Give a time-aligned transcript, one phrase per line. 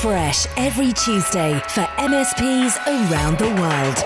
[0.00, 3.96] fresh every Tuesday for MSPs around the world.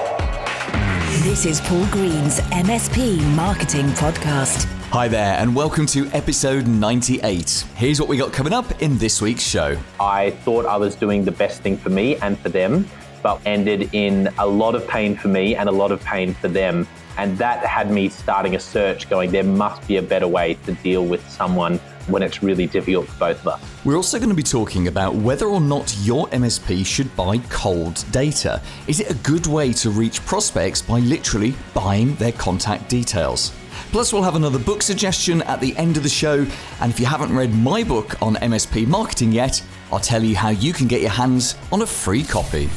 [1.22, 4.65] This is Paul Green's MSP Marketing Podcast.
[4.91, 7.65] Hi there, and welcome to episode 98.
[7.76, 9.79] Here's what we got coming up in this week's show.
[10.00, 12.89] I thought I was doing the best thing for me and for them,
[13.23, 16.49] but ended in a lot of pain for me and a lot of pain for
[16.49, 16.89] them.
[17.19, 20.73] And that had me starting a search going, there must be a better way to
[20.73, 23.84] deal with someone when it's really difficult for both of us.
[23.84, 28.05] We're also going to be talking about whether or not your MSP should buy cold
[28.10, 28.60] data.
[28.87, 33.52] Is it a good way to reach prospects by literally buying their contact details?
[33.91, 36.46] Plus, we'll have another book suggestion at the end of the show.
[36.80, 39.62] And if you haven't read my book on MSP marketing yet,
[39.93, 42.68] I'll tell you how you can get your hands on a free copy.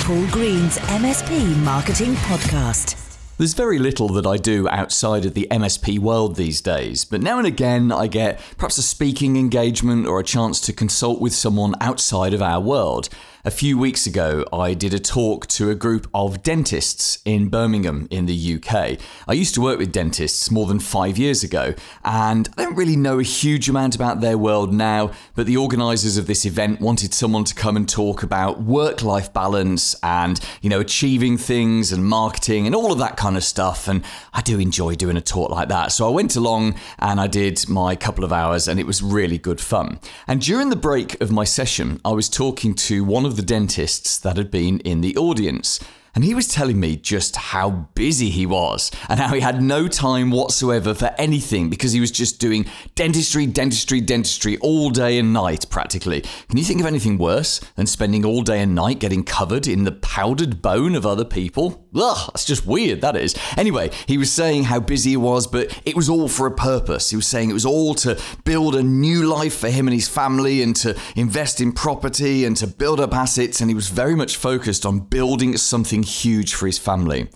[0.00, 3.03] Paul Green's MSP Marketing Podcast.
[3.36, 7.38] There's very little that I do outside of the MSP world these days, but now
[7.38, 11.74] and again I get perhaps a speaking engagement or a chance to consult with someone
[11.80, 13.08] outside of our world.
[13.46, 18.08] A few weeks ago, I did a talk to a group of dentists in Birmingham
[18.10, 18.98] in the UK.
[19.28, 21.74] I used to work with dentists more than five years ago,
[22.06, 26.16] and I don't really know a huge amount about their world now, but the organisers
[26.16, 30.70] of this event wanted someone to come and talk about work life balance and, you
[30.70, 33.88] know, achieving things and marketing and all of that kind of stuff.
[33.88, 35.92] And I do enjoy doing a talk like that.
[35.92, 39.36] So I went along and I did my couple of hours, and it was really
[39.36, 40.00] good fun.
[40.26, 44.18] And during the break of my session, I was talking to one of the dentists
[44.18, 45.80] that had been in the audience
[46.14, 49.88] and he was telling me just how busy he was and how he had no
[49.88, 55.32] time whatsoever for anything because he was just doing dentistry, dentistry, dentistry all day and
[55.32, 56.20] night practically.
[56.48, 59.84] Can you think of anything worse than spending all day and night getting covered in
[59.84, 61.88] the powdered bone of other people?
[61.96, 63.34] Ugh, that's just weird, that is.
[63.56, 67.10] Anyway, he was saying how busy he was, but it was all for a purpose.
[67.10, 70.08] He was saying it was all to build a new life for him and his
[70.08, 74.14] family and to invest in property and to build up assets, and he was very
[74.14, 77.28] much focused on building something huge for his family.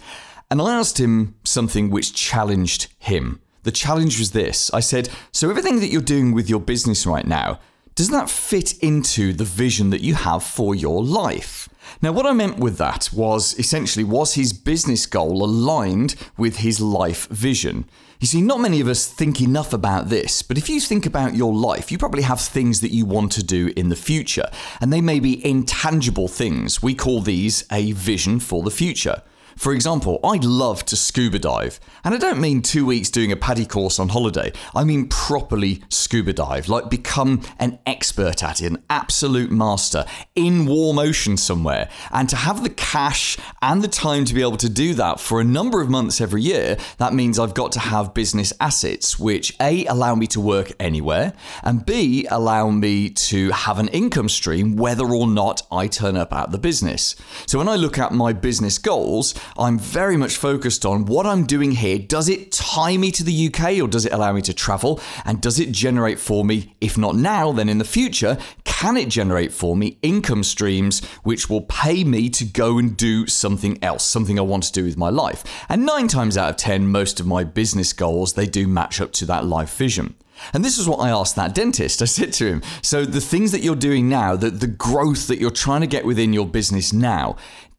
[0.51, 3.41] And I asked him something which challenged him.
[3.65, 7.27] The challenge was this I said, So, everything that you're doing with your business right
[7.27, 7.61] now,
[7.95, 11.69] does that fit into the vision that you have for your life?
[12.01, 16.81] Now, what I meant with that was essentially, was his business goal aligned with his
[16.81, 17.87] life vision?
[18.21, 21.37] You see, not many of us think enough about this, but if you think about
[21.37, 24.93] your life, you probably have things that you want to do in the future, and
[24.93, 26.83] they may be intangible things.
[26.83, 29.23] We call these a vision for the future.
[29.59, 31.81] For example, I'd love to scuba dive.
[32.05, 34.53] And I don't mean two weeks doing a PADI course on holiday.
[34.73, 40.05] I mean properly scuba dive, like become an expert at it, an absolute master
[40.37, 41.91] in warm ocean somewhere.
[42.13, 45.41] And to have the cash and the time to be able to do that for
[45.41, 49.57] a number of months every year, that means I've got to have business assets, which
[49.61, 51.33] A, allow me to work anywhere,
[51.65, 56.33] and B, allow me to have an income stream whether or not I turn up
[56.33, 57.17] at the business.
[57.47, 61.47] So when I look at my business goals, I'm very much focused on what I'm
[61.47, 61.99] doing here.
[61.99, 65.01] Does it tie me to the UK or does it allow me to travel?
[65.25, 69.09] And does it generate for me, if not now, then in the future, can it
[69.09, 74.05] generate for me income streams which will pay me to go and do something else,
[74.05, 75.45] something I want to do with my life?
[75.69, 79.13] And nine times out of 10, most of my business goals, they do match up
[79.13, 80.15] to that life vision.
[80.53, 82.03] And this is what I asked that dentist.
[82.03, 85.39] I said to him, So, the things that you're doing now, the, the growth that
[85.39, 87.37] you're trying to get within your business now,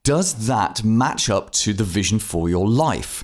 [0.10, 3.24] does that match up to the vision for your life?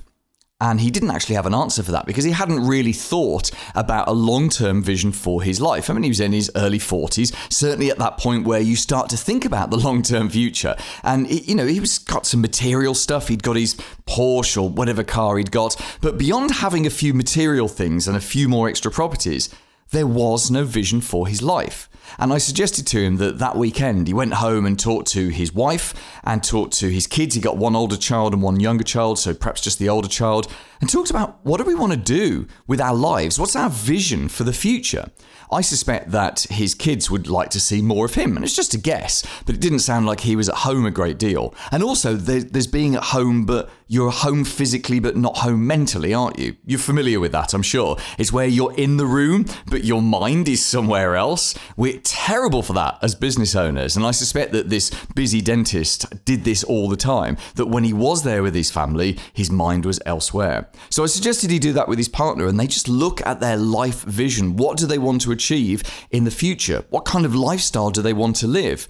[0.60, 4.06] And he didn't actually have an answer for that because he hadn't really thought about
[4.06, 5.90] a long term vision for his life.
[5.90, 9.08] I mean, he was in his early 40s, certainly at that point where you start
[9.10, 10.76] to think about the long term future.
[11.02, 13.26] And, you know, he was got some material stuff.
[13.26, 13.74] He'd got his
[14.06, 15.74] Porsche or whatever car he'd got.
[16.00, 19.52] But beyond having a few material things and a few more extra properties,
[19.90, 21.88] there was no vision for his life.
[22.18, 25.52] And I suggested to him that that weekend he went home and talked to his
[25.52, 25.94] wife
[26.24, 27.34] and talked to his kids.
[27.34, 30.50] He got one older child and one younger child, so perhaps just the older child,
[30.80, 33.38] and talked about what do we want to do with our lives?
[33.38, 35.10] What's our vision for the future?
[35.50, 38.74] I suspect that his kids would like to see more of him, and it's just
[38.74, 41.54] a guess, but it didn't sound like he was at home a great deal.
[41.70, 46.40] And also, there's being at home, but you're home physically, but not home mentally, aren't
[46.40, 46.56] you?
[46.64, 47.96] You're familiar with that, I'm sure.
[48.18, 51.54] It's where you're in the room, but your mind is somewhere else.
[51.76, 56.42] We're terrible for that as business owners, and I suspect that this busy dentist did
[56.42, 60.00] this all the time, that when he was there with his family, his mind was
[60.04, 60.65] elsewhere.
[60.90, 63.56] So I suggested he do that with his partner, and they just look at their
[63.56, 64.56] life vision.
[64.56, 66.84] What do they want to achieve in the future?
[66.90, 68.88] What kind of lifestyle do they want to live?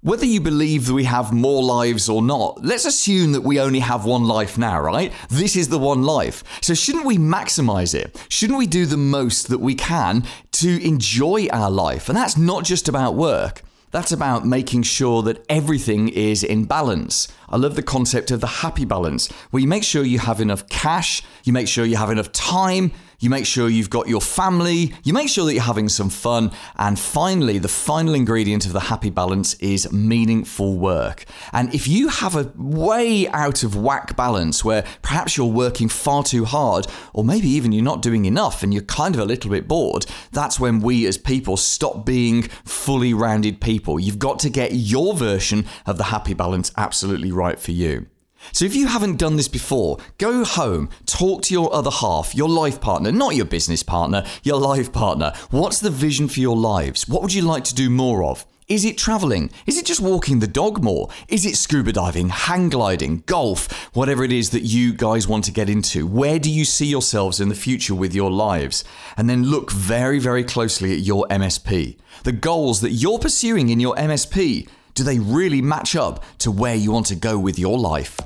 [0.00, 3.80] Whether you believe that we have more lives or not, let's assume that we only
[3.80, 5.12] have one life now, right?
[5.28, 6.44] This is the one life.
[6.62, 8.16] So shouldn't we maximize it?
[8.28, 10.22] Shouldn't we do the most that we can
[10.52, 12.08] to enjoy our life?
[12.08, 13.62] And that's not just about work.
[13.90, 17.28] That's about making sure that everything is in balance.
[17.48, 20.68] I love the concept of the happy balance, where you make sure you have enough
[20.68, 24.92] cash, you make sure you have enough time, you make sure you've got your family,
[25.02, 28.80] you make sure that you're having some fun, and finally, the final ingredient of the
[28.80, 31.24] happy balance is meaningful work.
[31.52, 36.22] And if you have a way out of whack balance where perhaps you're working far
[36.22, 39.50] too hard, or maybe even you're not doing enough and you're kind of a little
[39.50, 43.98] bit bored, that's when we as people stop being fully rounded people.
[43.98, 48.06] You've got to get your version of the happy balance absolutely right for you.
[48.52, 52.48] So if you haven't done this before, go home, talk to your other half, your
[52.48, 55.32] life partner, not your business partner, your life partner.
[55.50, 57.08] What's the vision for your lives?
[57.08, 58.46] What would you like to do more of?
[58.68, 59.50] Is it traveling?
[59.66, 61.08] Is it just walking the dog more?
[61.28, 65.52] Is it scuba diving, hang gliding, golf, whatever it is that you guys want to
[65.52, 66.06] get into?
[66.06, 68.84] Where do you see yourselves in the future with your lives?
[69.16, 71.96] And then look very, very closely at your MSP.
[72.24, 76.74] The goals that you're pursuing in your MSP do they really match up to where
[76.74, 78.18] you want to go with your life?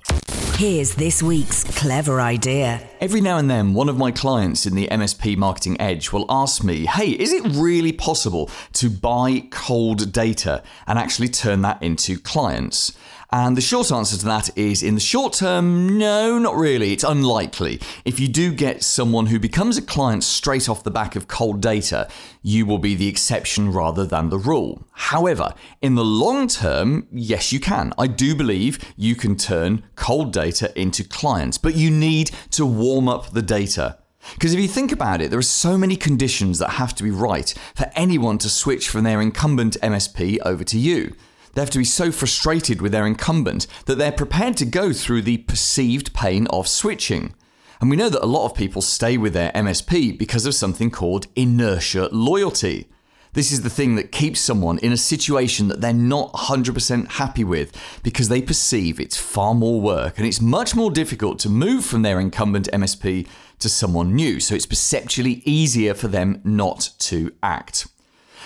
[0.57, 2.89] Here's this week's clever idea.
[2.99, 6.65] Every now and then, one of my clients in the MSP Marketing Edge will ask
[6.65, 12.19] me, hey, is it really possible to buy cold data and actually turn that into
[12.19, 12.97] clients?
[13.35, 16.93] And the short answer to that is in the short term, no, not really.
[16.93, 17.81] It's unlikely.
[18.05, 21.63] If you do get someone who becomes a client straight off the back of cold
[21.63, 22.09] data,
[22.43, 24.87] you will be the exception rather than the rule.
[24.93, 27.95] However, in the long term, yes, you can.
[27.97, 33.09] I do believe you can turn cold data into clients, but you need to warm
[33.09, 33.97] up the data.
[34.35, 37.11] Because if you think about it, there are so many conditions that have to be
[37.11, 41.15] right for anyone to switch from their incumbent MSP over to you.
[41.53, 45.23] They have to be so frustrated with their incumbent that they're prepared to go through
[45.23, 47.35] the perceived pain of switching.
[47.81, 50.91] And we know that a lot of people stay with their MSP because of something
[50.91, 52.87] called inertia loyalty.
[53.35, 57.45] This is the thing that keeps someone in a situation that they're not 100% happy
[57.45, 57.73] with
[58.03, 62.03] because they perceive it's far more work and it's much more difficult to move from
[62.03, 63.27] their incumbent MSP
[63.59, 64.39] to someone new.
[64.39, 67.87] So it's perceptually easier for them not to act.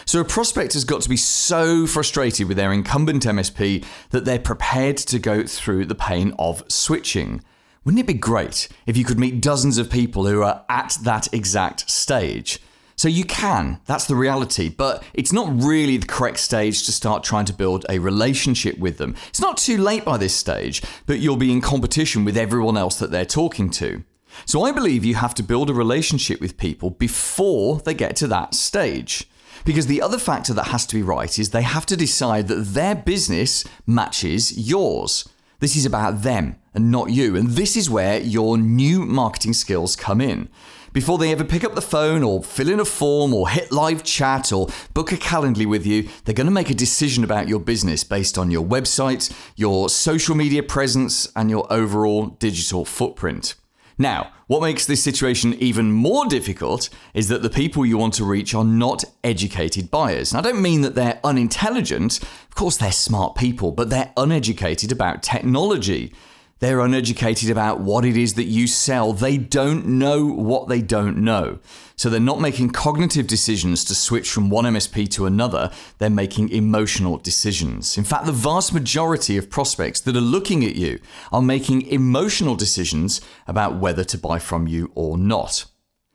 [0.09, 4.39] So a prospect has got to be so frustrated with their incumbent MSP that they're
[4.39, 7.43] prepared to go through the pain of switching.
[7.85, 11.35] Wouldn't it be great if you could meet dozens of people who are at that
[11.35, 12.61] exact stage?
[12.95, 17.25] So you can, that's the reality, but it's not really the correct stage to start
[17.25, 19.17] trying to build a relationship with them.
[19.29, 23.01] It's not too late by this stage, but you'll be in competition with everyone else
[23.01, 24.05] that they're talking to.
[24.45, 28.29] So I believe you have to build a relationship with people before they get to
[28.29, 29.29] that stage.
[29.67, 32.67] Because the other factor that has to be right is they have to decide that
[32.67, 35.29] their business matches yours.
[35.59, 37.35] This is about them and not you.
[37.35, 40.49] And this is where your new marketing skills come in.
[40.93, 44.05] Before they ever pick up the phone or fill in a form or hit live
[44.05, 47.59] chat or book a Calendly with you, they're going to make a decision about your
[47.59, 53.57] business based on your website, your social media presence, and your overall digital footprint.
[53.99, 58.25] Now, what makes this situation even more difficult is that the people you want to
[58.25, 60.33] reach are not educated buyers.
[60.33, 64.93] And I don't mean that they're unintelligent, of course, they're smart people, but they're uneducated
[64.93, 66.13] about technology.
[66.59, 69.13] They're uneducated about what it is that you sell.
[69.13, 71.59] They don't know what they don't know.
[71.97, 75.71] So they're not making cognitive decisions to switch from one MSP to another.
[75.99, 77.99] They're making emotional decisions.
[77.99, 80.99] In fact, the vast majority of prospects that are looking at you
[81.31, 85.67] are making emotional decisions about whether to buy from you or not.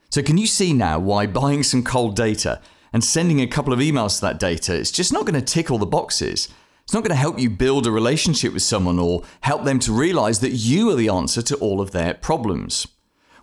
[0.09, 2.59] So can you see now why buying some cold data
[2.91, 5.69] and sending a couple of emails to that data is just not going to tick
[5.69, 6.49] all the boxes?
[6.83, 9.91] It's not going to help you build a relationship with someone or help them to
[9.91, 12.87] realize that you are the answer to all of their problems.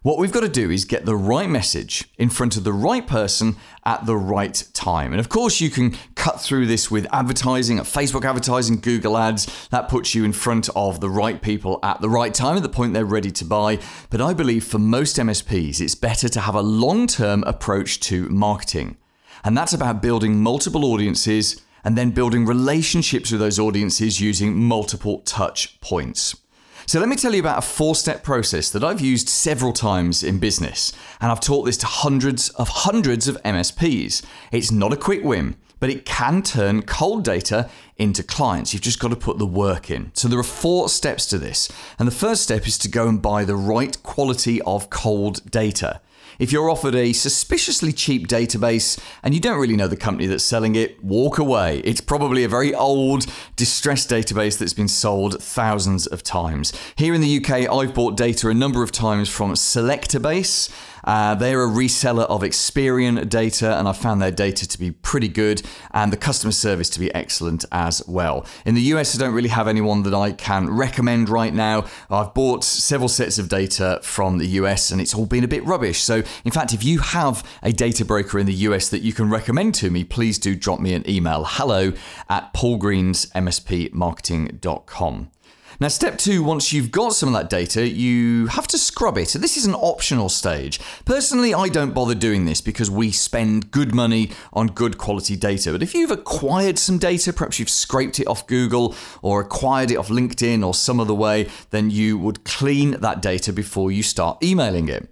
[0.03, 3.05] What we've got to do is get the right message in front of the right
[3.05, 5.13] person at the right time.
[5.13, 9.69] And of course, you can cut through this with advertising, Facebook advertising, Google ads.
[9.71, 12.69] That puts you in front of the right people at the right time, at the
[12.69, 13.81] point they're ready to buy.
[14.09, 18.29] But I believe for most MSPs, it's better to have a long term approach to
[18.29, 18.99] marketing.
[19.43, 25.21] And that's about building multiple audiences and then building relationships with those audiences using multiple
[25.21, 26.37] touch points.
[26.85, 30.23] So, let me tell you about a four step process that I've used several times
[30.23, 34.23] in business, and I've taught this to hundreds of hundreds of MSPs.
[34.53, 38.75] It's not a quick win, but it can turn cold data into clients.
[38.75, 40.11] You've just got to put the work in.
[40.13, 43.23] So, there are four steps to this, and the first step is to go and
[43.23, 46.03] buy the right quality of cold data.
[46.39, 50.45] If you're offered a suspiciously cheap database and you don't really know the company that's
[50.45, 51.81] selling it, walk away.
[51.81, 53.27] It's probably a very old,
[53.57, 56.73] distressed database that's been sold thousands of times.
[56.95, 60.71] Here in the UK, I've bought data a number of times from Selectabase.
[61.09, 65.29] Uh, they're a reseller of Experian data, and I found their data to be pretty
[65.29, 65.63] good
[65.93, 68.45] and the customer service to be excellent as well.
[68.67, 71.87] In the US, I don't really have anyone that I can recommend right now.
[72.11, 75.65] I've bought several sets of data from the US and it's all been a bit
[75.65, 76.03] rubbish.
[76.03, 79.31] So, in fact, if you have a data broker in the US that you can
[79.31, 81.95] recommend to me, please do drop me an email hello
[82.29, 85.31] at paulgreensmspmarketing.com.
[85.81, 89.29] Now, step two, once you've got some of that data, you have to scrub it.
[89.29, 90.81] This is an optional stage.
[91.05, 95.71] Personally, I don't bother doing this because we spend good money on good quality data.
[95.71, 99.99] But if you've acquired some data, perhaps you've scraped it off Google or acquired it
[99.99, 104.43] off LinkedIn or some other way, then you would clean that data before you start
[104.43, 105.09] emailing it.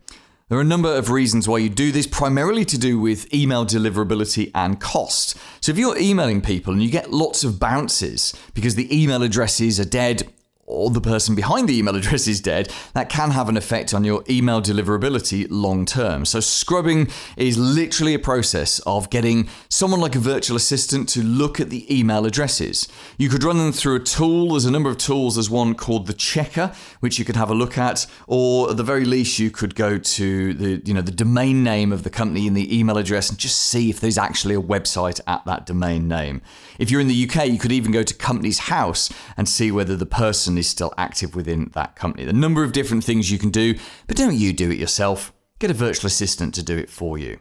[0.48, 3.64] There are a number of reasons why you do this, primarily to do with email
[3.64, 5.36] deliverability and cost.
[5.60, 9.80] So, if you're emailing people and you get lots of bounces because the email addresses
[9.80, 10.32] are dead
[10.66, 14.04] or the person behind the email address is dead, that can have an effect on
[14.04, 16.24] your email deliverability long term.
[16.24, 21.60] So, scrubbing is literally a process of getting someone like a virtual assistant to look
[21.60, 22.88] at the email addresses.
[23.18, 26.06] You could run them through a tool, there's a number of tools, there's one called
[26.06, 29.50] the Checker, which you could have a look at, or at the very least, you
[29.50, 32.98] could go to the, you know, the domain name of the company and the email
[32.98, 36.42] address and just see if there's actually a website at that domain name.
[36.78, 39.96] If you're in the UK, you could even go to Companies House and see whether
[39.96, 42.24] the person is still active within that company.
[42.24, 43.74] The number of different things you can do,
[44.06, 45.32] but don't you do it yourself.
[45.58, 47.38] Get a virtual assistant to do it for you.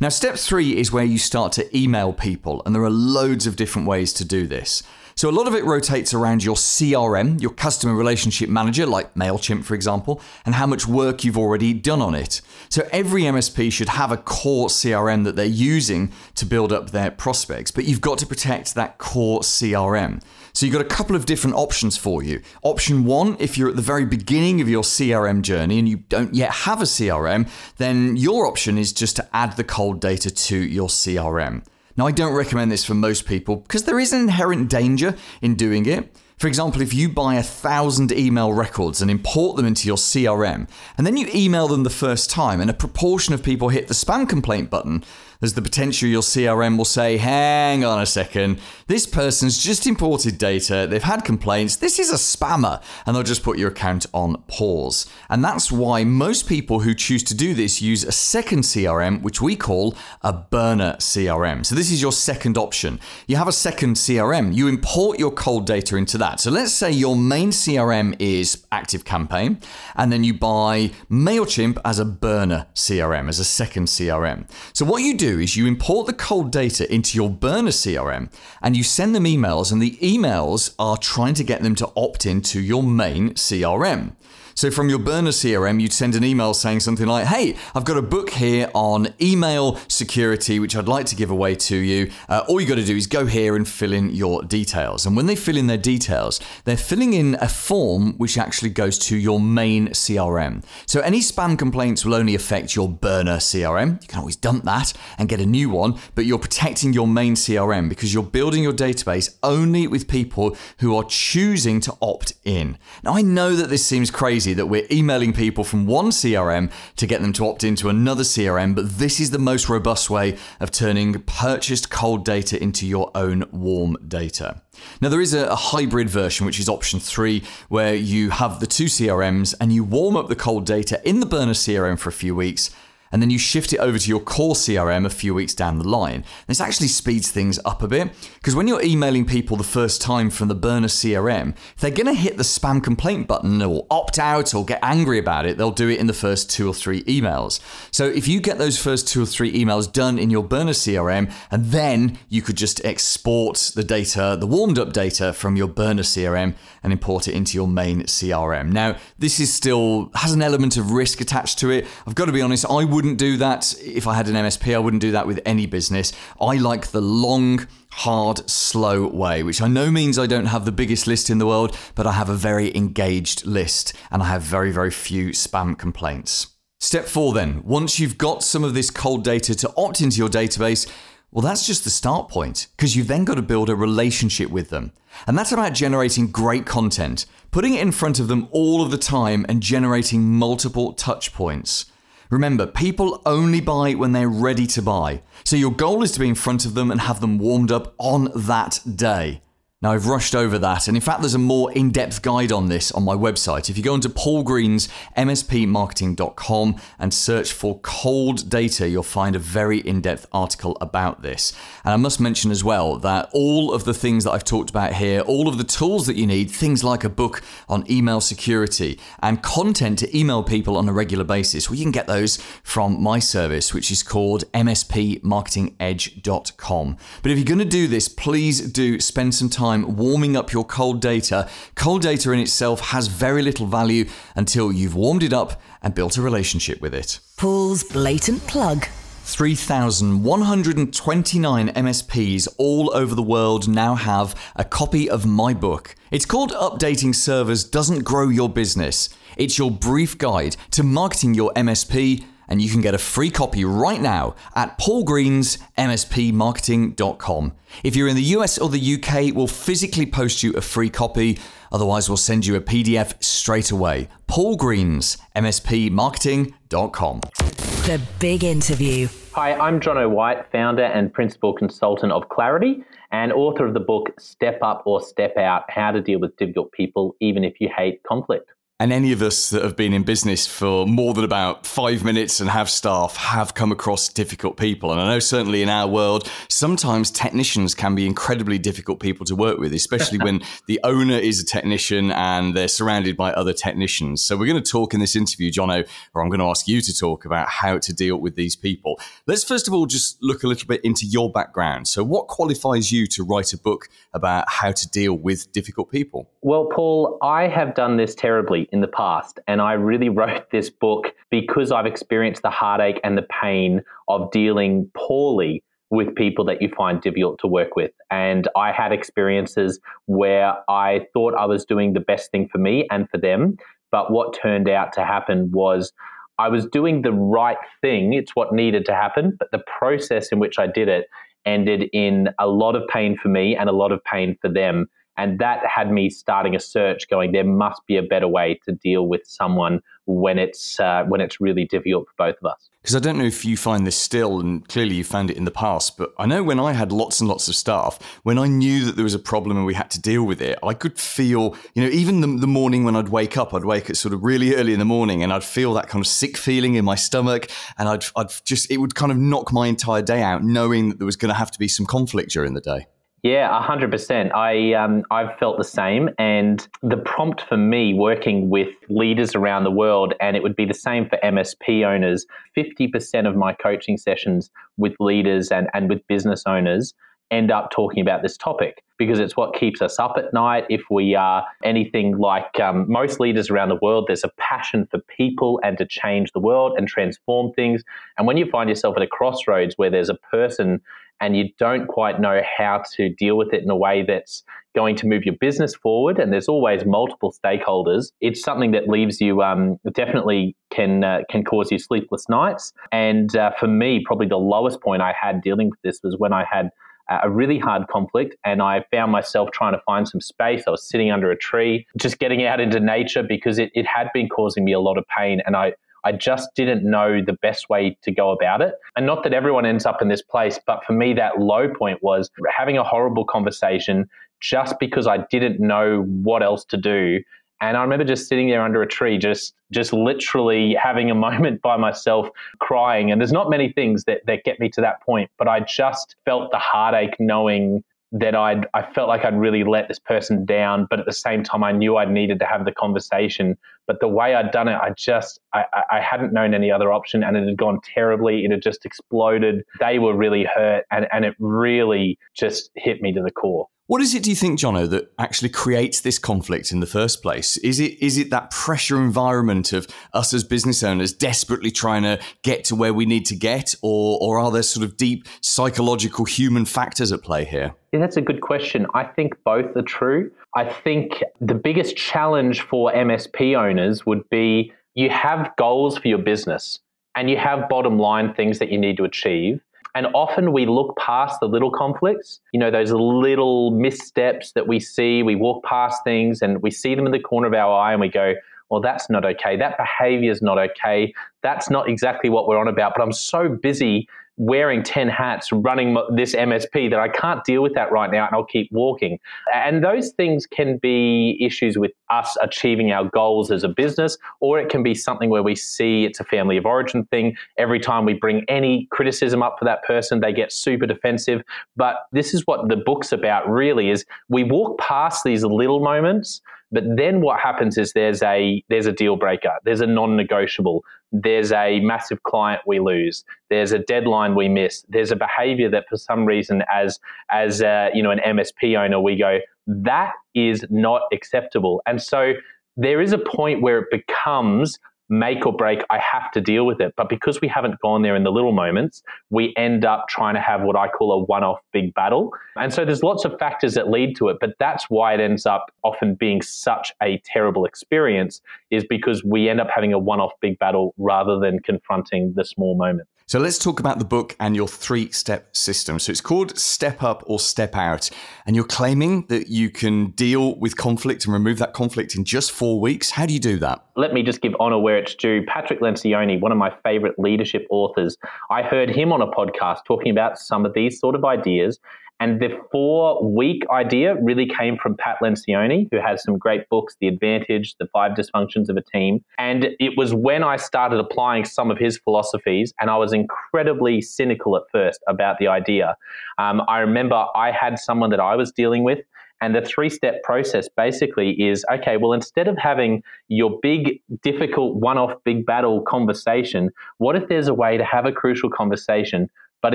[0.00, 3.56] Now, step three is where you start to email people, and there are loads of
[3.56, 4.82] different ways to do this.
[5.18, 9.64] So, a lot of it rotates around your CRM, your customer relationship manager, like MailChimp,
[9.64, 12.40] for example, and how much work you've already done on it.
[12.68, 17.10] So, every MSP should have a core CRM that they're using to build up their
[17.10, 20.22] prospects, but you've got to protect that core CRM.
[20.52, 22.40] So you've got a couple of different options for you.
[22.62, 26.32] Option one, if you're at the very beginning of your CRM journey and you don't
[26.32, 27.48] yet have a CRM,
[27.78, 31.64] then your option is just to add the cold data to your CRM.
[31.98, 35.56] Now, I don't recommend this for most people because there is an inherent danger in
[35.56, 36.14] doing it.
[36.38, 40.68] For example, if you buy a thousand email records and import them into your CRM,
[40.96, 43.94] and then you email them the first time, and a proportion of people hit the
[43.94, 45.02] spam complaint button,
[45.40, 50.36] there's the potential your CRM will say, hang on a second, this person's just imported
[50.36, 54.42] data, they've had complaints, this is a spammer, and they'll just put your account on
[54.48, 55.06] pause.
[55.28, 59.40] And that's why most people who choose to do this use a second CRM, which
[59.40, 61.64] we call a burner CRM.
[61.64, 62.98] So this is your second option.
[63.28, 66.40] You have a second CRM, you import your cold data into that.
[66.40, 69.62] So let's say your main CRM is ActiveCampaign,
[69.94, 74.50] and then you buy MailChimp as a burner CRM, as a second CRM.
[74.72, 78.30] So what you do do is you import the cold data into your burner CRM
[78.62, 82.26] and you send them emails, and the emails are trying to get them to opt
[82.26, 84.12] into your main CRM.
[84.58, 87.96] So from your burner CRM, you'd send an email saying something like, Hey, I've got
[87.96, 92.10] a book here on email security, which I'd like to give away to you.
[92.28, 95.06] Uh, all you got to do is go here and fill in your details.
[95.06, 98.98] And when they fill in their details, they're filling in a form which actually goes
[98.98, 100.64] to your main CRM.
[100.86, 104.02] So any spam complaints will only affect your burner CRM.
[104.02, 107.36] You can always dump that and get a new one, but you're protecting your main
[107.36, 112.76] CRM because you're building your database only with people who are choosing to opt in.
[113.04, 116.70] Now, I know that this seems crazy crazy that we're emailing people from one CRM
[116.96, 120.36] to get them to opt into another CRM, but this is the most robust way
[120.60, 124.62] of turning purchased cold data into your own warm data.
[125.00, 128.66] Now, there is a, a, hybrid version, which is option three, where you have the
[128.66, 132.12] two CRMs and you warm up the cold data in the burner CRM for a
[132.12, 132.70] few weeks
[133.12, 135.88] and then you shift it over to your core CRM a few weeks down the
[135.88, 136.24] line.
[136.46, 140.30] This actually speeds things up a bit because when you're emailing people the first time
[140.30, 144.54] from the burner CRM, they're going to hit the spam complaint button or opt out
[144.54, 147.60] or get angry about it, they'll do it in the first two or three emails.
[147.90, 151.32] So if you get those first two or three emails done in your burner CRM,
[151.50, 156.02] and then you could just export the data, the warmed up data from your burner
[156.02, 158.72] CRM and import it into your main CRM.
[158.72, 161.86] Now, this is still has an element of risk attached to it.
[162.06, 164.74] I've got to be honest, I would wouldn't do that if I had an MSP.
[164.74, 166.12] I wouldn't do that with any business.
[166.40, 170.72] I like the long, hard, slow way, which I know means I don't have the
[170.72, 174.42] biggest list in the world, but I have a very engaged list and I have
[174.42, 176.48] very, very few spam complaints.
[176.80, 180.28] Step four then, once you've got some of this cold data to opt into your
[180.28, 180.90] database,
[181.30, 184.70] well, that's just the start point because you've then got to build a relationship with
[184.70, 184.90] them.
[185.28, 188.98] And that's about generating great content, putting it in front of them all of the
[188.98, 191.86] time and generating multiple touch points.
[192.30, 195.22] Remember, people only buy when they're ready to buy.
[195.44, 197.94] So your goal is to be in front of them and have them warmed up
[197.98, 199.40] on that day.
[199.80, 202.66] Now, I've rushed over that, and in fact, there's a more in depth guide on
[202.66, 203.70] this on my website.
[203.70, 209.38] If you go into Paul Green's MSPmarketing.com and search for cold data, you'll find a
[209.38, 211.52] very in depth article about this.
[211.84, 214.94] And I must mention as well that all of the things that I've talked about
[214.94, 218.98] here, all of the tools that you need, things like a book on email security
[219.22, 223.00] and content to email people on a regular basis, well, you can get those from
[223.00, 226.96] my service, which is called MSPMarketingEdge.com.
[227.22, 230.52] But if you're going to do this, please do spend some time time warming up
[230.52, 235.32] your cold data, cold data in itself has very little value until you've warmed it
[235.32, 237.20] up and built a relationship with it.
[237.36, 238.86] Paul's blatant plug.
[239.24, 245.94] 3,129 MSPs all over the world now have a copy of my book.
[246.10, 249.10] It's called Updating Servers Doesn't Grow Your Business.
[249.36, 253.64] It's your brief guide to marketing your MSP and you can get a free copy
[253.64, 257.52] right now at paulgreensmspmarketing.com.
[257.84, 261.38] If you're in the US or the UK, we'll physically post you a free copy.
[261.70, 264.08] Otherwise, we'll send you a PDF straight away.
[264.28, 267.20] paulgreensmspmarketing.com.
[267.20, 269.08] The big interview.
[269.32, 274.10] Hi, I'm Jono White, founder and principal consultant of Clarity and author of the book
[274.18, 278.02] Step Up or Step Out How to Deal with Difficult People, Even If You Hate
[278.02, 278.50] Conflict.
[278.80, 282.38] And any of us that have been in business for more than about five minutes
[282.38, 284.92] and have staff have come across difficult people.
[284.92, 289.34] And I know certainly in our world, sometimes technicians can be incredibly difficult people to
[289.34, 294.22] work with, especially when the owner is a technician and they're surrounded by other technicians.
[294.22, 296.80] So we're going to talk in this interview, Jono, or I'm going to ask you
[296.80, 299.00] to talk about how to deal with these people.
[299.26, 301.88] Let's first of all just look a little bit into your background.
[301.88, 306.30] So what qualifies you to write a book about how to deal with difficult people?
[306.42, 309.38] Well, Paul, I have done this terribly in the past.
[309.46, 314.30] And I really wrote this book because I've experienced the heartache and the pain of
[314.30, 317.92] dealing poorly with people that you find difficult to work with.
[318.10, 322.86] And I had experiences where I thought I was doing the best thing for me
[322.90, 323.56] and for them.
[323.90, 325.92] But what turned out to happen was
[326.38, 328.12] I was doing the right thing.
[328.12, 329.34] It's what needed to happen.
[329.38, 331.06] But the process in which I did it
[331.46, 334.86] ended in a lot of pain for me and a lot of pain for them.
[335.18, 338.72] And that had me starting a search going, there must be a better way to
[338.72, 342.70] deal with someone when it's, uh, when it's really difficult for both of us.
[342.80, 345.44] Because I don't know if you find this still, and clearly you found it in
[345.44, 348.46] the past, but I know when I had lots and lots of staff, when I
[348.46, 350.98] knew that there was a problem and we had to deal with it, I could
[350.98, 354.14] feel, you know, even the, the morning when I'd wake up, I'd wake up sort
[354.14, 356.84] of really early in the morning and I'd feel that kind of sick feeling in
[356.84, 357.50] my stomach.
[357.76, 360.98] And I'd, I'd just, it would kind of knock my entire day out knowing that
[360.98, 362.86] there was going to have to be some conflict during the day.
[363.28, 364.32] Yeah, hundred percent.
[364.34, 369.64] I um, I've felt the same, and the prompt for me working with leaders around
[369.64, 372.24] the world, and it would be the same for MSP owners.
[372.54, 376.94] Fifty percent of my coaching sessions with leaders and and with business owners
[377.30, 380.64] end up talking about this topic because it's what keeps us up at night.
[380.70, 385.00] If we are anything like um, most leaders around the world, there's a passion for
[385.00, 387.84] people and to change the world and transform things.
[388.16, 390.80] And when you find yourself at a crossroads where there's a person
[391.20, 394.42] and you don't quite know how to deal with it in a way that's
[394.74, 399.20] going to move your business forward, and there's always multiple stakeholders, it's something that leaves
[399.20, 402.72] you um, definitely can uh, can cause you sleepless nights.
[402.92, 406.32] And uh, for me, probably the lowest point I had dealing with this was when
[406.32, 406.70] I had
[407.08, 410.64] a really hard conflict and I found myself trying to find some space.
[410.66, 414.10] I was sitting under a tree, just getting out into nature because it, it had
[414.12, 415.40] been causing me a lot of pain.
[415.46, 415.72] And I,
[416.04, 418.74] I just didn't know the best way to go about it.
[418.96, 422.02] And not that everyone ends up in this place, but for me, that low point
[422.02, 424.08] was having a horrible conversation
[424.40, 427.20] just because I didn't know what else to do.
[427.60, 431.60] And I remember just sitting there under a tree, just just literally having a moment
[431.60, 432.28] by myself
[432.60, 433.10] crying.
[433.10, 436.14] And there's not many things that, that get me to that point, but I just
[436.24, 440.86] felt the heartache knowing that I'd I felt like I'd really let this person down,
[440.88, 443.56] but at the same time I knew I needed to have the conversation.
[443.86, 447.22] But the way I'd done it, I just I, I hadn't known any other option
[447.22, 448.44] and it had gone terribly.
[448.44, 449.64] It had just exploded.
[449.80, 453.66] They were really hurt and, and it really just hit me to the core.
[453.88, 457.22] What is it, do you think, Jono, that actually creates this conflict in the first
[457.22, 457.56] place?
[457.56, 462.20] Is it is it that pressure environment of us as business owners desperately trying to
[462.42, 466.26] get to where we need to get, or or are there sort of deep psychological
[466.26, 467.74] human factors at play here?
[467.92, 468.86] Yeah, that's a good question.
[468.92, 470.30] I think both are true.
[470.54, 476.18] I think the biggest challenge for MSP owners would be you have goals for your
[476.18, 476.78] business
[477.16, 479.62] and you have bottom line things that you need to achieve.
[479.98, 484.78] And often we look past the little conflicts, you know, those little missteps that we
[484.78, 485.24] see.
[485.24, 488.00] We walk past things and we see them in the corner of our eye and
[488.00, 488.34] we go,
[488.70, 489.56] well, that's not okay.
[489.56, 491.12] That behavior is not okay.
[491.42, 492.92] that's not exactly what we're on about.
[492.94, 497.74] But I'm so busy wearing 10 hats, running this MSP that I can't deal with
[497.74, 499.18] that right now and I'll keep walking.
[499.52, 504.60] And those things can be issues with us achieving our goals as a business, or
[504.60, 507.36] it can be something where we see it's a family of origin thing.
[507.58, 511.42] Every time we bring any criticism up for that person, they get super defensive.
[511.76, 516.40] But this is what the book's about really is we walk past these little moments
[516.70, 521.52] but then what happens is there's a there's a deal breaker, there's a non-negotiable, there's
[521.52, 525.96] a massive client we lose, there's a deadline we miss, there's a behavior that for
[525.96, 526.98] some reason as
[527.30, 532.32] as a, you know an MSP owner we go that is not acceptable, and so
[532.76, 536.80] there is a point where it becomes make or break, I have to deal with
[536.80, 536.94] it.
[536.96, 540.40] But because we haven't gone there in the little moments, we end up trying to
[540.40, 542.32] have what I call a one off big battle.
[542.56, 545.46] And so there's lots of factors that lead to it, but that's why it ends
[545.46, 548.40] up often being such a terrible experience,
[548.70, 552.44] is because we end up having a one off big battle rather than confronting the
[552.44, 553.10] small moments.
[553.28, 555.98] So let's talk about the book and your three step system.
[555.98, 558.08] So it's called Step Up or Step Out.
[558.46, 562.50] And you're claiming that you can deal with conflict and remove that conflict in just
[562.50, 563.10] four weeks.
[563.10, 563.84] How do you do that?
[563.96, 565.44] Let me just give honor where it's due.
[565.46, 568.16] Patrick Lencioni, one of my favorite leadership authors,
[568.48, 571.78] I heard him on a podcast talking about some of these sort of ideas.
[572.20, 576.96] And the four week idea really came from Pat Lencioni, who has some great books,
[577.00, 579.24] The Advantage, The Five Dysfunctions of a Team.
[579.38, 584.00] And it was when I started applying some of his philosophies, and I was incredibly
[584.00, 585.96] cynical at first about the idea.
[586.38, 588.98] Um, I remember I had someone that I was dealing with.
[589.40, 594.74] And the three step process basically is okay, well, instead of having your big, difficult,
[594.76, 599.30] one off big battle conversation, what if there's a way to have a crucial conversation
[599.62, 599.74] but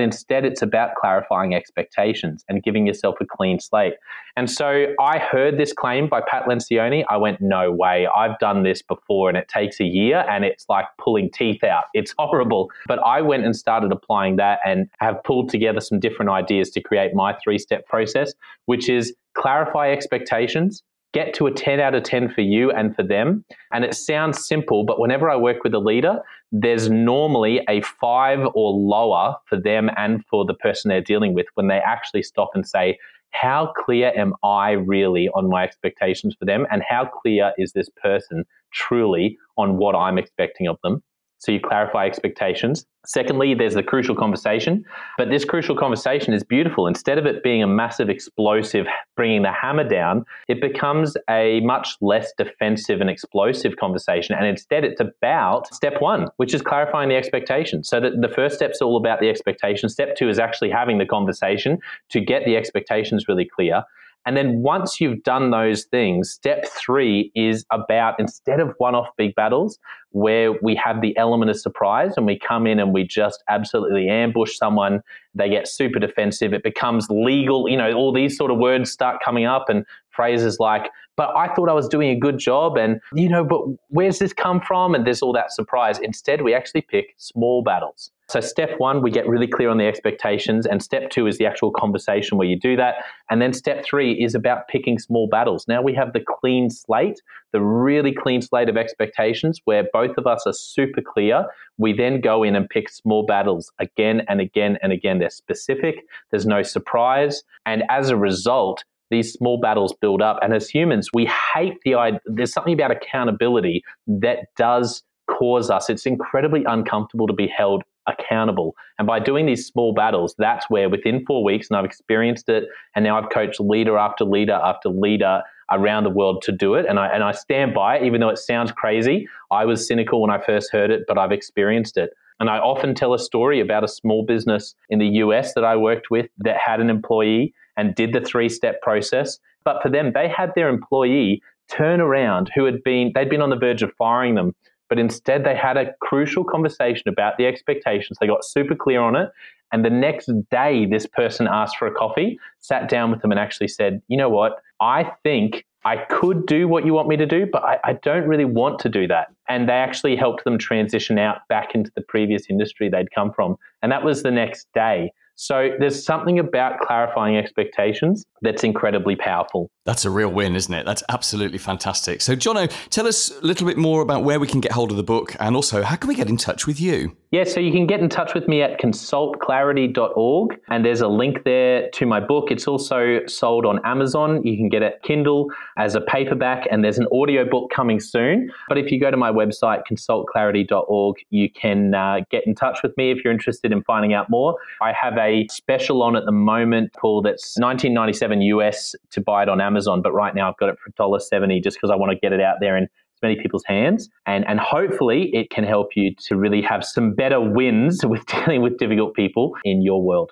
[0.00, 3.94] instead it's about clarifying expectations and giving yourself a clean slate.
[4.36, 7.04] And so I heard this claim by Pat Lencioni.
[7.08, 8.06] I went, no way.
[8.06, 11.84] I've done this before and it takes a year and it's like pulling teeth out.
[11.94, 12.70] It's horrible.
[12.86, 16.80] But I went and started applying that and have pulled together some different ideas to
[16.80, 18.32] create my three step process,
[18.66, 20.82] which is clarify expectations,
[21.14, 23.44] get to a 10 out of 10 for you and for them.
[23.72, 26.18] And it sounds simple, but whenever I work with a leader,
[26.52, 31.46] there's normally a five or lower for them and for the person they're dealing with
[31.54, 32.98] when they actually stop and say,
[33.30, 36.66] how clear am I really on my expectations for them?
[36.70, 41.02] And how clear is this person truly on what I'm expecting of them?
[41.44, 42.86] So you clarify expectations.
[43.04, 44.82] Secondly, there's the crucial conversation.
[45.18, 46.86] But this crucial conversation is beautiful.
[46.86, 51.96] Instead of it being a massive explosive, bringing the hammer down, it becomes a much
[52.00, 54.34] less defensive and explosive conversation.
[54.34, 57.90] And instead, it's about step one, which is clarifying the expectations.
[57.90, 59.90] So that the first step's all about the expectation.
[59.90, 61.78] Step two is actually having the conversation
[62.08, 63.84] to get the expectations really clear.
[64.26, 69.08] And then once you've done those things, step three is about instead of one off
[69.16, 69.78] big battles
[70.10, 74.08] where we have the element of surprise and we come in and we just absolutely
[74.08, 75.02] ambush someone,
[75.34, 79.20] they get super defensive, it becomes legal, you know, all these sort of words start
[79.22, 83.00] coming up and phrases like, but I thought I was doing a good job and,
[83.14, 84.94] you know, but where's this come from?
[84.94, 85.98] And there's all that surprise.
[86.00, 88.10] Instead, we actually pick small battles.
[88.30, 90.66] So, step one, we get really clear on the expectations.
[90.66, 92.96] And step two is the actual conversation where you do that.
[93.30, 95.66] And then step three is about picking small battles.
[95.68, 97.20] Now we have the clean slate,
[97.52, 101.44] the really clean slate of expectations where both of us are super clear.
[101.76, 105.18] We then go in and pick small battles again and again and again.
[105.18, 105.96] They're specific,
[106.30, 107.42] there's no surprise.
[107.66, 110.38] And as a result, these small battles build up.
[110.42, 112.20] And as humans, we hate the idea.
[112.26, 118.74] There's something about accountability that does cause us, it's incredibly uncomfortable to be held accountable.
[118.98, 122.64] And by doing these small battles, that's where within four weeks, and I've experienced it,
[122.94, 126.84] and now I've coached leader after leader after leader around the world to do it.
[126.86, 129.26] And I, and I stand by it, even though it sounds crazy.
[129.50, 132.10] I was cynical when I first heard it, but I've experienced it.
[132.40, 135.76] And I often tell a story about a small business in the US that I
[135.76, 139.38] worked with that had an employee and did the three step process.
[139.64, 143.50] But for them, they had their employee turn around who had been, they'd been on
[143.50, 144.54] the verge of firing them
[144.88, 148.18] but instead they had a crucial conversation about the expectations.
[148.20, 149.30] They got super clear on it.
[149.72, 153.40] And the next day, this person asked for a coffee, sat down with them, and
[153.40, 154.62] actually said, You know what?
[154.80, 158.26] I think I could do what you want me to do, but I, I, don't
[158.26, 159.28] really want to do that.
[159.48, 163.56] And they actually helped them transition out back into the previous industry they'd come from.
[163.82, 165.12] And that was the next day.
[165.36, 169.70] So there's something about clarifying expectations that's incredibly powerful.
[169.84, 170.86] That's a real win, isn't it?
[170.86, 172.22] That's absolutely fantastic.
[172.22, 174.96] So, Jono, tell us a little bit more about where we can get hold of
[174.96, 177.14] the book and also how can we get in touch with you?
[177.34, 181.42] Yeah, so you can get in touch with me at consultclarity.org, and there's a link
[181.42, 182.52] there to my book.
[182.52, 184.46] It's also sold on Amazon.
[184.46, 188.52] You can get it Kindle as a paperback, and there's an audio book coming soon.
[188.68, 192.96] But if you go to my website, consultclarity.org, you can uh, get in touch with
[192.96, 194.56] me if you're interested in finding out more.
[194.80, 199.48] I have a special on at the moment, Paul, that's 1997 US to buy it
[199.48, 202.18] on Amazon, but right now I've got it for $1.70 just because I want to
[202.18, 202.88] get it out there and
[203.22, 204.08] many people's hands.
[204.26, 208.62] And, and hopefully it can help you to really have some better wins with dealing
[208.62, 210.30] with difficult people in your world.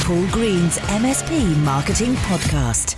[0.00, 2.96] Paul Green's MSP Marketing Podcast.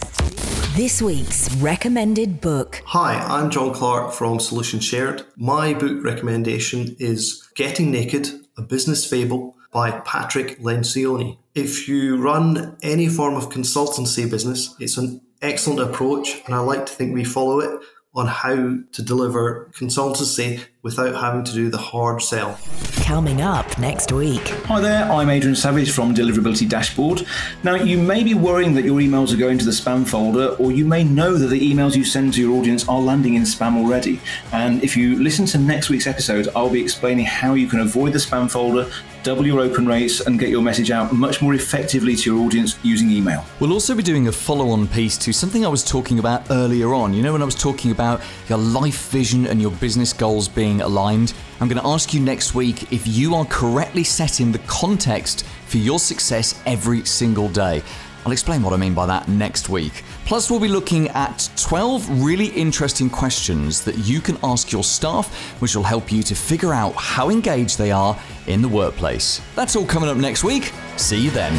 [0.77, 2.81] This week's recommended book.
[2.87, 5.23] Hi, I'm John Clark from Solution Shared.
[5.37, 11.37] My book recommendation is Getting Naked, a Business Fable by Patrick Lencioni.
[11.55, 16.87] If you run any form of consultancy business, it's an excellent approach, and I like
[16.87, 17.81] to think we follow it
[18.15, 22.59] on how to deliver consultancy without having to do the hard sell.
[23.03, 24.49] Coming up next week.
[24.67, 27.25] Hi there, I'm Adrian Savage from Deliverability Dashboard.
[27.63, 30.73] Now, you may be worrying that your emails are going to the spam folder, or
[30.73, 33.77] you may know that the emails you send to your audience are landing in spam
[33.77, 34.21] already.
[34.53, 38.13] And if you listen to next week's episode, I'll be explaining how you can avoid
[38.13, 38.91] the spam folder,
[39.23, 42.77] double your open rates, and get your message out much more effectively to your audience
[42.83, 43.45] using email.
[43.61, 46.93] We'll also be doing a follow on piece to something I was talking about earlier
[46.93, 47.15] on.
[47.15, 50.72] You know, when I was talking about your life vision and your business goals being
[50.81, 51.35] aligned.
[51.61, 55.77] I'm going to ask you next week if you are correctly setting the context for
[55.77, 57.83] your success every single day.
[58.25, 60.05] I'll explain what I mean by that next week.
[60.27, 65.35] Plus, we'll be looking at 12 really interesting questions that you can ask your staff,
[65.61, 69.41] which will help you to figure out how engaged they are in the workplace.
[69.57, 70.73] That's all coming up next week.
[70.97, 71.53] See you then.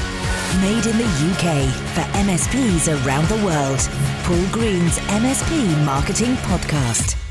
[0.61, 3.79] Made in the UK for MSPs around the world.
[4.23, 7.22] Paul Green's MSP Marketing Podcast.